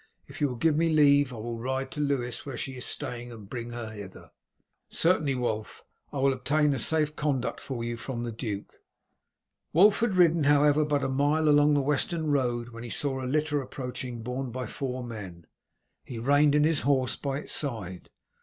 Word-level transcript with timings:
If 0.25 0.41
you 0.41 0.47
will 0.49 0.55
give 0.55 0.79
me 0.79 0.89
leave 0.89 1.31
I 1.31 1.35
will 1.35 1.59
ride 1.59 1.91
to 1.91 1.99
Lewes, 2.01 2.43
where 2.43 2.57
she 2.57 2.75
is 2.75 2.87
staying, 2.87 3.31
and 3.31 3.47
bring 3.47 3.69
her 3.69 3.91
hither." 3.91 4.31
"Certainly, 4.89 5.35
Wulf; 5.35 5.83
I 6.11 6.17
will 6.17 6.33
obtain 6.33 6.73
a 6.73 6.79
safe 6.79 7.15
conduct 7.15 7.59
for 7.61 7.83
you 7.83 7.97
from 7.97 8.23
the 8.23 8.31
duke." 8.31 8.79
Wulf 9.73 9.99
had 9.99 10.15
ridden, 10.15 10.45
however, 10.45 10.83
but 10.85 11.03
a 11.03 11.07
mile 11.07 11.47
along 11.47 11.75
the 11.75 11.81
western 11.81 12.31
road 12.31 12.69
when 12.69 12.81
he 12.81 12.89
saw 12.89 13.21
a 13.21 13.29
litter 13.29 13.61
approaching 13.61 14.23
borne 14.23 14.49
by 14.49 14.65
four 14.65 15.03
men. 15.03 15.45
He 16.03 16.17
reined 16.17 16.55
in 16.55 16.63
his 16.63 16.81
horse 16.81 17.15
by 17.15 17.37
its 17.37 17.51
side. 17.51 18.09